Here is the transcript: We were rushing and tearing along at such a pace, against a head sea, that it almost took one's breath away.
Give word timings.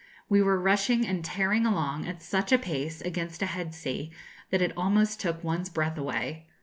We 0.27 0.41
were 0.41 0.59
rushing 0.59 1.05
and 1.05 1.23
tearing 1.23 1.63
along 1.63 2.07
at 2.07 2.23
such 2.23 2.51
a 2.51 2.57
pace, 2.57 3.01
against 3.01 3.43
a 3.43 3.45
head 3.45 3.75
sea, 3.75 4.09
that 4.49 4.59
it 4.59 4.73
almost 4.75 5.21
took 5.21 5.43
one's 5.43 5.69
breath 5.69 5.95
away. 5.95 6.47